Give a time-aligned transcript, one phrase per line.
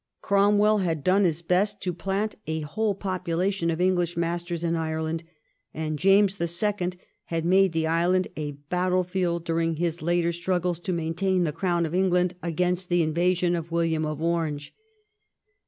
[0.23, 5.23] Cromwell had done his best to plant a whole population of Enghsh masters in Ireland,
[5.75, 10.79] and James the Second had made the island a battle field during his later struggles
[10.79, 14.73] to maintain the Crown of England against the invasion of WiUiam of Orange.